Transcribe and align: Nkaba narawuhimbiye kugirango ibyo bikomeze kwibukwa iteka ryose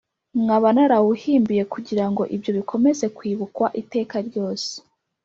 Nkaba 0.43 0.67
narawuhimbiye 0.75 1.63
kugirango 1.73 2.21
ibyo 2.35 2.51
bikomeze 2.57 3.05
kwibukwa 3.17 3.67
iteka 3.81 4.15
ryose 4.27 4.69